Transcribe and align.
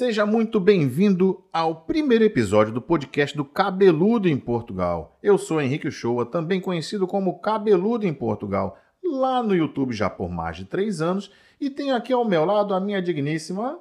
Seja 0.00 0.24
muito 0.24 0.58
bem-vindo 0.58 1.44
ao 1.52 1.82
primeiro 1.82 2.24
episódio 2.24 2.72
do 2.72 2.80
podcast 2.80 3.36
do 3.36 3.44
Cabeludo 3.44 4.30
em 4.30 4.38
Portugal. 4.38 5.18
Eu 5.22 5.36
sou 5.36 5.60
Henrique 5.60 5.90
Shoa, 5.90 6.24
também 6.24 6.58
conhecido 6.58 7.06
como 7.06 7.38
Cabeludo 7.38 8.06
em 8.06 8.14
Portugal, 8.14 8.78
lá 9.04 9.42
no 9.42 9.54
YouTube 9.54 9.92
já 9.92 10.08
por 10.08 10.30
mais 10.30 10.56
de 10.56 10.64
três 10.64 11.02
anos, 11.02 11.30
e 11.60 11.68
tenho 11.68 11.94
aqui 11.94 12.14
ao 12.14 12.24
meu 12.24 12.46
lado 12.46 12.72
a 12.72 12.80
minha 12.80 13.02
digníssima 13.02 13.78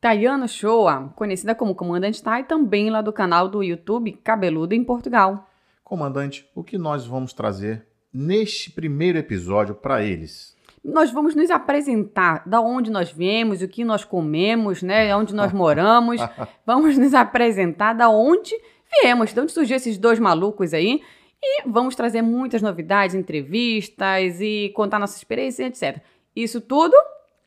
Tayana 0.00 0.48
Shoa, 0.48 1.12
conhecida 1.14 1.54
como 1.54 1.72
Comandante 1.72 2.20
Tai, 2.20 2.42
também 2.42 2.90
lá 2.90 3.00
do 3.00 3.12
canal 3.12 3.48
do 3.48 3.62
YouTube 3.62 4.10
Cabeludo 4.24 4.74
em 4.74 4.82
Portugal. 4.82 5.48
Comandante, 5.84 6.50
o 6.52 6.64
que 6.64 6.76
nós 6.76 7.06
vamos 7.06 7.32
trazer 7.32 7.86
neste 8.12 8.72
primeiro 8.72 9.18
episódio 9.18 9.76
para 9.76 10.02
eles? 10.02 10.53
Nós 10.84 11.10
vamos 11.10 11.34
nos 11.34 11.50
apresentar 11.50 12.46
da 12.46 12.60
onde 12.60 12.90
nós 12.90 13.10
viemos, 13.10 13.62
o 13.62 13.68
que 13.68 13.82
nós 13.84 14.04
comemos, 14.04 14.82
né, 14.82 15.16
onde 15.16 15.34
nós 15.34 15.50
moramos. 15.54 16.20
vamos 16.66 16.98
nos 16.98 17.14
apresentar 17.14 17.94
da 17.94 18.10
onde 18.10 18.54
viemos, 19.00 19.32
de 19.32 19.40
onde 19.40 19.52
surgiu 19.52 19.76
esses 19.76 19.96
dois 19.96 20.18
malucos 20.18 20.74
aí. 20.74 21.02
E 21.42 21.62
vamos 21.66 21.96
trazer 21.96 22.20
muitas 22.22 22.60
novidades, 22.60 23.14
entrevistas 23.14 24.40
e 24.40 24.72
contar 24.74 24.98
nossa 24.98 25.16
experiência, 25.16 25.64
etc. 25.64 26.02
Isso 26.36 26.60
tudo 26.60 26.94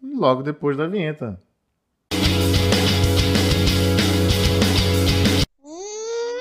logo 0.02 0.42
depois 0.42 0.76
da 0.78 0.88
vinheta. 0.88 1.40
Hum, 5.64 6.40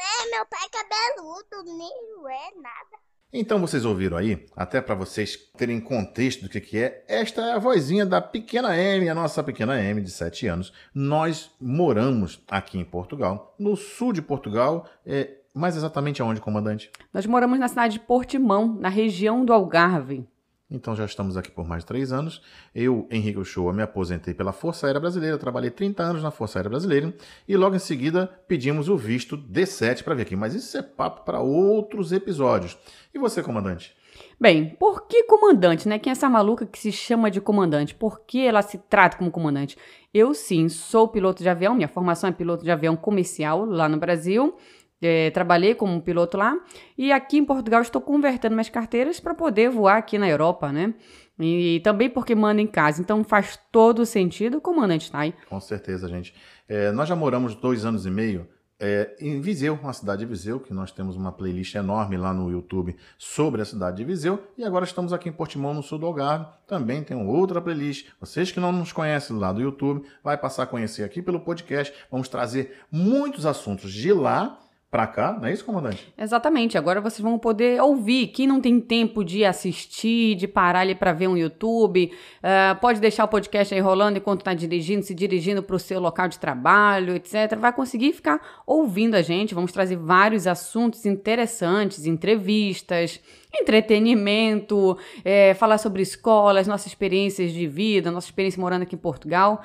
é 0.00 0.30
meu 0.30 0.46
pai 0.46 0.68
cabeludo, 0.70 1.76
nem 1.76 1.92
é 2.28 2.60
nada. 2.60 3.06
Então 3.38 3.60
vocês 3.60 3.84
ouviram 3.84 4.16
aí, 4.16 4.46
até 4.56 4.80
para 4.80 4.94
vocês 4.94 5.36
terem 5.58 5.78
contexto 5.78 6.44
do 6.44 6.48
que, 6.48 6.58
que 6.58 6.78
é, 6.78 7.04
esta 7.06 7.42
é 7.42 7.52
a 7.52 7.58
vozinha 7.58 8.06
da 8.06 8.18
pequena 8.18 8.74
M, 8.74 9.06
a 9.10 9.14
nossa 9.14 9.42
pequena 9.42 9.78
M 9.78 10.00
de 10.00 10.10
7 10.10 10.46
anos. 10.46 10.72
Nós 10.94 11.50
moramos 11.60 12.42
aqui 12.48 12.78
em 12.78 12.84
Portugal, 12.84 13.54
no 13.58 13.76
sul 13.76 14.14
de 14.14 14.22
Portugal, 14.22 14.88
é, 15.04 15.34
mais 15.52 15.76
exatamente 15.76 16.22
aonde, 16.22 16.40
comandante? 16.40 16.90
Nós 17.12 17.26
moramos 17.26 17.58
na 17.58 17.68
cidade 17.68 17.94
de 17.94 18.00
Portimão, 18.00 18.74
na 18.80 18.88
região 18.88 19.44
do 19.44 19.52
Algarve. 19.52 20.26
Então 20.70 20.96
já 20.96 21.04
estamos 21.04 21.36
aqui 21.36 21.50
por 21.50 21.66
mais 21.66 21.82
de 21.82 21.86
três 21.86 22.12
anos. 22.12 22.42
Eu, 22.74 23.06
Henrique 23.10 23.38
Uchoa, 23.38 23.72
me 23.72 23.82
aposentei 23.82 24.34
pela 24.34 24.52
Força 24.52 24.86
Aérea 24.86 25.00
Brasileira, 25.00 25.38
trabalhei 25.38 25.70
30 25.70 26.02
anos 26.02 26.22
na 26.22 26.30
Força 26.32 26.58
Aérea 26.58 26.70
Brasileira 26.70 27.14
e 27.46 27.56
logo 27.56 27.76
em 27.76 27.78
seguida 27.78 28.26
pedimos 28.48 28.88
o 28.88 28.96
visto 28.96 29.38
D7 29.38 30.02
para 30.02 30.14
vir 30.14 30.22
aqui. 30.22 30.34
Mas 30.34 30.54
isso 30.54 30.76
é 30.76 30.82
papo 30.82 31.24
para 31.24 31.40
outros 31.40 32.10
episódios. 32.10 32.76
E 33.14 33.18
você, 33.18 33.42
comandante? 33.42 33.94
Bem, 34.40 34.70
por 34.78 35.06
que 35.06 35.24
comandante, 35.24 35.88
né? 35.88 35.98
Quem 35.98 36.10
é 36.10 36.12
essa 36.12 36.28
maluca 36.28 36.66
que 36.66 36.78
se 36.78 36.90
chama 36.90 37.30
de 37.30 37.40
comandante? 37.40 37.94
Por 37.94 38.20
que 38.20 38.44
ela 38.46 38.62
se 38.62 38.78
trata 38.78 39.16
como 39.16 39.30
comandante? 39.30 39.76
Eu 40.12 40.34
sim, 40.34 40.68
sou 40.68 41.08
piloto 41.08 41.42
de 41.42 41.48
avião, 41.48 41.74
minha 41.74 41.88
formação 41.88 42.28
é 42.28 42.32
piloto 42.32 42.64
de 42.64 42.70
avião 42.70 42.96
comercial 42.96 43.64
lá 43.64 43.88
no 43.88 43.98
Brasil. 43.98 44.56
É, 45.00 45.30
trabalhei 45.30 45.74
como 45.74 46.00
piloto 46.00 46.38
lá 46.38 46.58
e 46.96 47.12
aqui 47.12 47.36
em 47.36 47.44
Portugal 47.44 47.82
estou 47.82 48.00
convertendo 48.00 48.54
minhas 48.54 48.70
carteiras 48.70 49.20
para 49.20 49.34
poder 49.34 49.68
voar 49.68 49.98
aqui 49.98 50.18
na 50.18 50.28
Europa, 50.28 50.72
né? 50.72 50.94
E 51.38 51.80
também 51.84 52.08
porque 52.08 52.34
manda 52.34 52.62
em 52.62 52.66
casa, 52.66 53.02
então 53.02 53.22
faz 53.22 53.58
todo 53.70 54.06
sentido 54.06 54.58
comandante 54.60 55.12
tá 55.12 55.18
aí. 55.18 55.34
Com 55.48 55.60
certeza, 55.60 56.08
gente. 56.08 56.34
É, 56.66 56.90
nós 56.92 57.08
já 57.08 57.14
moramos 57.14 57.54
dois 57.54 57.84
anos 57.84 58.06
e 58.06 58.10
meio 58.10 58.48
é, 58.78 59.16
em 59.20 59.40
Viseu, 59.40 59.74
uma 59.74 59.92
cidade 59.92 60.20
de 60.20 60.26
Viseu, 60.26 60.60
que 60.60 60.72
nós 60.72 60.90
temos 60.90 61.16
uma 61.16 61.32
playlist 61.32 61.74
enorme 61.74 62.16
lá 62.16 62.32
no 62.32 62.50
YouTube 62.50 62.94
sobre 63.16 63.62
a 63.62 63.64
cidade 63.64 63.98
de 63.98 64.04
Viseu. 64.04 64.42
E 64.56 64.64
agora 64.64 64.84
estamos 64.84 65.12
aqui 65.12 65.28
em 65.28 65.32
Portimão, 65.32 65.72
no 65.72 65.82
sul 65.82 65.98
do 65.98 66.06
Algarve. 66.06 66.46
Também 66.66 67.02
tem 67.02 67.16
outra 67.16 67.60
playlist. 67.60 68.08
Vocês 68.20 68.52
que 68.52 68.60
não 68.60 68.72
nos 68.72 68.92
conhecem 68.92 69.36
lá 69.36 69.52
do 69.52 69.60
YouTube, 69.60 70.06
vai 70.22 70.36
passar 70.36 70.64
a 70.64 70.66
conhecer 70.66 71.04
aqui 71.04 71.22
pelo 71.22 71.40
podcast. 71.40 71.92
Vamos 72.10 72.28
trazer 72.28 72.78
muitos 72.90 73.46
assuntos 73.46 73.92
de 73.92 74.12
lá 74.12 74.58
para 74.90 75.06
cá, 75.06 75.32
não 75.32 75.48
é 75.48 75.52
isso, 75.52 75.64
comandante? 75.64 76.12
Exatamente. 76.16 76.78
Agora 76.78 77.00
vocês 77.00 77.20
vão 77.20 77.38
poder 77.38 77.82
ouvir. 77.82 78.28
Quem 78.28 78.46
não 78.46 78.60
tem 78.60 78.80
tempo 78.80 79.24
de 79.24 79.44
assistir, 79.44 80.36
de 80.36 80.46
parar 80.46 80.80
ali 80.80 80.94
para 80.94 81.12
ver 81.12 81.26
um 81.28 81.36
YouTube, 81.36 82.12
uh, 82.38 82.80
pode 82.80 83.00
deixar 83.00 83.24
o 83.24 83.28
podcast 83.28 83.74
aí 83.74 83.80
rolando 83.80 84.18
enquanto 84.18 84.42
está 84.42 84.54
dirigindo, 84.54 85.04
se 85.04 85.12
dirigindo 85.12 85.62
para 85.62 85.74
o 85.74 85.78
seu 85.78 85.98
local 86.00 86.28
de 86.28 86.38
trabalho, 86.38 87.16
etc. 87.16 87.56
Vai 87.58 87.72
conseguir 87.72 88.12
ficar 88.12 88.40
ouvindo 88.64 89.16
a 89.16 89.22
gente. 89.22 89.54
Vamos 89.54 89.72
trazer 89.72 89.96
vários 89.96 90.46
assuntos 90.46 91.04
interessantes, 91.04 92.06
entrevistas, 92.06 93.20
entretenimento, 93.52 94.96
é, 95.24 95.52
falar 95.54 95.78
sobre 95.78 96.00
escolas, 96.00 96.68
nossas 96.68 96.86
experiências 96.86 97.52
de 97.52 97.66
vida, 97.66 98.10
nossa 98.12 98.28
experiência 98.28 98.60
morando 98.60 98.82
aqui 98.82 98.94
em 98.94 98.98
Portugal 98.98 99.62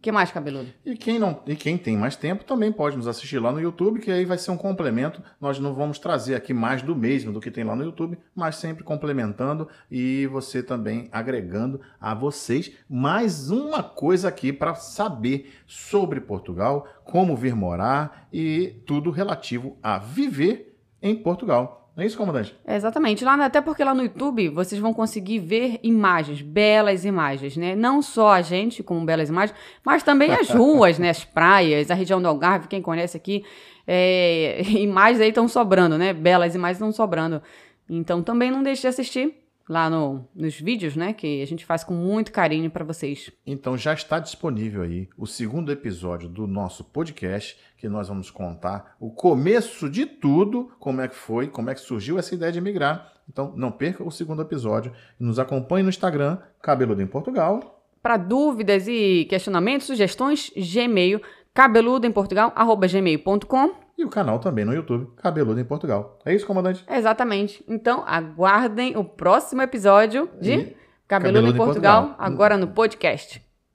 que 0.00 0.12
mais, 0.12 0.30
cabeludo? 0.30 0.68
E 0.86 0.96
quem, 0.96 1.18
não, 1.18 1.42
e 1.44 1.56
quem 1.56 1.76
tem 1.76 1.96
mais 1.96 2.14
tempo 2.14 2.44
também 2.44 2.70
pode 2.70 2.96
nos 2.96 3.08
assistir 3.08 3.40
lá 3.40 3.50
no 3.50 3.60
YouTube, 3.60 3.98
que 3.98 4.12
aí 4.12 4.24
vai 4.24 4.38
ser 4.38 4.52
um 4.52 4.56
complemento. 4.56 5.20
Nós 5.40 5.58
não 5.58 5.74
vamos 5.74 5.98
trazer 5.98 6.36
aqui 6.36 6.54
mais 6.54 6.82
do 6.82 6.94
mesmo 6.94 7.32
do 7.32 7.40
que 7.40 7.50
tem 7.50 7.64
lá 7.64 7.74
no 7.74 7.82
YouTube, 7.82 8.16
mas 8.32 8.56
sempre 8.56 8.84
complementando 8.84 9.68
e 9.90 10.26
você 10.28 10.62
também 10.62 11.08
agregando 11.10 11.80
a 12.00 12.14
vocês 12.14 12.70
mais 12.88 13.50
uma 13.50 13.82
coisa 13.82 14.28
aqui 14.28 14.52
para 14.52 14.76
saber 14.76 15.52
sobre 15.66 16.20
Portugal, 16.20 16.86
como 17.04 17.36
vir 17.36 17.56
morar 17.56 18.28
e 18.32 18.80
tudo 18.86 19.10
relativo 19.10 19.76
a 19.82 19.98
viver 19.98 20.78
em 21.02 21.16
Portugal. 21.16 21.87
Não 21.98 22.04
é 22.04 22.06
isso, 22.06 22.16
comandante? 22.16 22.54
É 22.64 22.76
exatamente. 22.76 23.24
Lá, 23.24 23.34
até 23.44 23.60
porque 23.60 23.82
lá 23.82 23.92
no 23.92 24.04
YouTube 24.04 24.50
vocês 24.50 24.80
vão 24.80 24.94
conseguir 24.94 25.40
ver 25.40 25.80
imagens, 25.82 26.40
belas 26.40 27.04
imagens, 27.04 27.56
né? 27.56 27.74
Não 27.74 28.00
só 28.00 28.34
a 28.34 28.40
gente 28.40 28.84
com 28.84 29.04
belas 29.04 29.28
imagens, 29.28 29.58
mas 29.84 30.04
também 30.04 30.30
as 30.30 30.46
ruas, 30.54 30.96
né? 30.96 31.10
As 31.10 31.24
praias, 31.24 31.90
a 31.90 31.94
região 31.94 32.22
do 32.22 32.28
Algarve, 32.28 32.68
quem 32.68 32.80
conhece 32.80 33.16
aqui, 33.16 33.44
é... 33.84 34.62
imagens 34.78 35.20
aí 35.20 35.30
estão 35.30 35.48
sobrando, 35.48 35.98
né? 35.98 36.12
Belas 36.12 36.54
imagens 36.54 36.76
estão 36.76 36.92
sobrando. 36.92 37.42
Então 37.90 38.22
também 38.22 38.48
não 38.48 38.62
deixe 38.62 38.82
de 38.82 38.86
assistir 38.86 39.34
lá 39.68 39.90
no, 39.90 40.26
nos 40.34 40.58
vídeos, 40.58 40.96
né? 40.96 41.12
Que 41.12 41.42
a 41.42 41.46
gente 41.46 41.66
faz 41.66 41.84
com 41.84 41.94
muito 41.94 42.32
carinho 42.32 42.68
para 42.70 42.84
vocês. 42.84 43.30
Então 43.46 43.76
já 43.76 43.92
está 43.92 44.18
disponível 44.18 44.82
aí 44.82 45.08
o 45.16 45.26
segundo 45.26 45.70
episódio 45.70 46.28
do 46.28 46.44
nosso 46.46 46.84
podcast, 46.84 47.58
que 47.76 47.88
nós 47.88 48.08
vamos 48.08 48.30
contar 48.30 48.96
o 48.98 49.10
começo 49.10 49.90
de 49.90 50.06
tudo, 50.06 50.72
como 50.78 51.00
é 51.00 51.08
que 51.08 51.14
foi, 51.14 51.48
como 51.48 51.70
é 51.70 51.74
que 51.74 51.80
surgiu 51.80 52.18
essa 52.18 52.34
ideia 52.34 52.52
de 52.52 52.60
migrar. 52.60 53.12
Então 53.28 53.52
não 53.56 53.70
perca 53.70 54.02
o 54.02 54.10
segundo 54.10 54.42
episódio. 54.42 54.92
Nos 55.18 55.38
acompanhe 55.38 55.82
no 55.82 55.90
Instagram, 55.90 56.38
Cabeludo 56.62 57.02
em 57.02 57.06
Portugal. 57.06 57.84
Para 58.02 58.16
dúvidas 58.16 58.88
e 58.88 59.26
questionamentos, 59.28 59.86
sugestões, 59.86 60.50
Gmail, 60.56 61.20
cabeludoemportugal.gmail.com 61.52 63.87
e 63.98 64.04
o 64.04 64.08
canal 64.08 64.38
também 64.38 64.64
no 64.64 64.72
YouTube, 64.72 65.10
Cabeludo 65.16 65.60
em 65.60 65.64
Portugal. 65.64 66.18
É 66.24 66.32
isso, 66.32 66.46
comandante? 66.46 66.84
Exatamente. 66.88 67.64
Então, 67.66 68.04
aguardem 68.06 68.96
o 68.96 69.02
próximo 69.02 69.60
episódio 69.60 70.30
de 70.40 70.76
Cabeludo, 71.08 71.40
Cabeludo 71.42 71.48
em, 71.48 71.56
Portugal, 71.56 72.02
em 72.02 72.06
Portugal, 72.06 72.26
agora 72.26 72.56
no 72.56 72.68
podcast. 72.68 73.47